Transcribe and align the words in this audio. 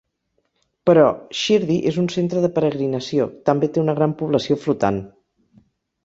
Però, 0.89 1.01
Shirdi 1.41 1.75
és 1.91 1.99
un 2.03 2.07
centre 2.13 2.41
de 2.45 2.49
peregrinació, 2.55 3.27
també 3.49 3.69
té 3.75 3.83
una 3.83 3.95
gran 3.99 4.15
població 4.23 4.57
flotant. 4.63 4.99